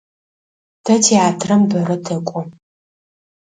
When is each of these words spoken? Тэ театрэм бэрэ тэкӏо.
Тэ 0.85 0.93
театрэм 1.07 1.61
бэрэ 1.69 1.97
тэкӏо. 2.05 2.41